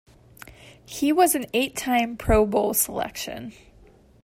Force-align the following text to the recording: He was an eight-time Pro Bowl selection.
He 0.83 1.13
was 1.13 1.35
an 1.35 1.45
eight-time 1.53 2.17
Pro 2.17 2.43
Bowl 2.43 2.73
selection. 2.73 3.53